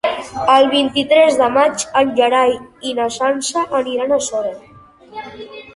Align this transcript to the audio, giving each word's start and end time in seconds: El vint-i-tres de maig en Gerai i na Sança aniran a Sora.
El 0.53 0.63
vint-i-tres 0.69 1.37
de 1.41 1.49
maig 1.59 1.85
en 2.01 2.15
Gerai 2.21 2.57
i 2.91 2.95
na 3.01 3.09
Sança 3.19 3.67
aniran 3.83 4.19
a 4.19 4.21
Sora. 4.31 4.57